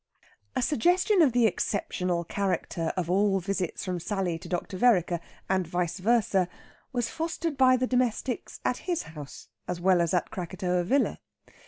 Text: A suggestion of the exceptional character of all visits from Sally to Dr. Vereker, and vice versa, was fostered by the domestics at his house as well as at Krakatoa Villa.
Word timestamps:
A 0.55 0.63
suggestion 0.63 1.21
of 1.21 1.31
the 1.31 1.45
exceptional 1.45 2.23
character 2.23 2.91
of 2.97 3.07
all 3.07 3.39
visits 3.39 3.85
from 3.85 3.99
Sally 3.99 4.39
to 4.39 4.49
Dr. 4.49 4.75
Vereker, 4.75 5.19
and 5.47 5.67
vice 5.67 5.99
versa, 5.99 6.47
was 6.91 7.11
fostered 7.11 7.55
by 7.55 7.77
the 7.77 7.85
domestics 7.85 8.59
at 8.65 8.77
his 8.89 9.03
house 9.03 9.49
as 9.67 9.79
well 9.79 10.01
as 10.01 10.11
at 10.15 10.31
Krakatoa 10.31 10.85
Villa. 10.85 11.19